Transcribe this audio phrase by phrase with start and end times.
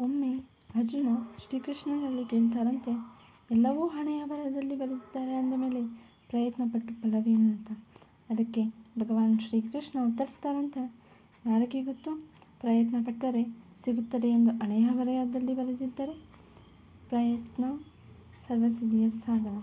[0.00, 0.32] ಒಮ್ಮೆ
[0.74, 1.08] ಅರ್ಜುನ
[1.42, 2.92] ಶ್ರೀಕೃಷ್ಣನಲ್ಲಿ ಕೇಳ್ತಾರಂತೆ
[3.50, 5.80] ಎಲ್ಲವೂ ಹಣೆಯ ಬರಹದಲ್ಲಿ ಬರೆದಿದ್ದಾರೆ ಅಂದ ಮೇಲೆ
[6.30, 7.70] ಪ್ರಯತ್ನ ಪಟ್ಟು ಫಲವೇನು ಅಂತ
[8.30, 8.62] ಅದಕ್ಕೆ
[8.98, 10.82] ಭಗವಾನ್ ಶ್ರೀಕೃಷ್ಣ ಉತ್ತರಿಸ್ತಾರಂತೆ,
[11.46, 12.10] ಯಾರಿಗೆ ಗೊತ್ತು?
[12.60, 13.42] ಪ್ರಯತ್ನ ಪಟ್ಟರೆ
[13.84, 16.14] ಸಿಗುತ್ತದೆ ಎಂದು ಹಣೆಯ ಬರೆಯದಲ್ಲಿ ಬರೆದಿದ್ದರೆ
[17.08, 17.64] ಪ್ರಯತ್ನ
[18.46, 19.56] ಸರ್ವಸಿದ್ಧಿಯ ಸಾಧನ.